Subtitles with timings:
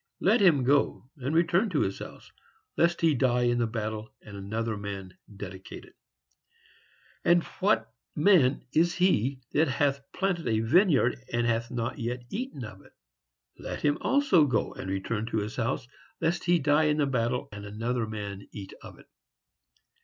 [0.19, 2.31] Let him go and return to his house,
[2.75, 5.93] lest he die in the battle, and another man dedicate it.
[7.23, 12.63] "And what man is he that hath planted a vineyard and hath not yet eaten
[12.63, 12.93] of it?
[13.59, 15.87] Let him also go and return to his house,
[16.19, 19.05] lest he die in the battle, and another man eat of it.